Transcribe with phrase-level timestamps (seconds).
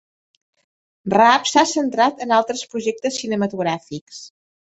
[1.13, 4.27] Raab s'ha centrat en altres projectes cinematogràfics.